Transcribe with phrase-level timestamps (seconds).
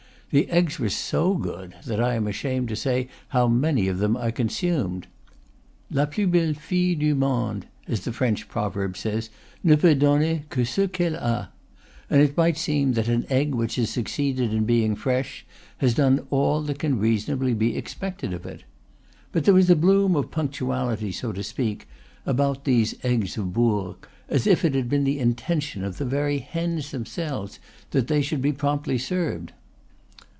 [0.33, 4.15] The eggs were so good that I am ashamed to say how many of them
[4.15, 5.07] I consumed.
[5.89, 9.29] "La plus belle fille du monde," as the French proverb says,
[9.61, 11.51] "ne peut donner que ce qu'elle a;"
[12.09, 15.45] and it might seem that an egg which has succeeded in being fresh
[15.79, 18.63] has done all that can reasonably be expected of it.
[19.33, 21.89] But there was a bloom of punctuality, so to speak,
[22.25, 26.05] about these eggs of Bourg, as if it had been the in tention of the
[26.05, 27.59] very hens themselves
[27.89, 29.51] that they should be promptly served.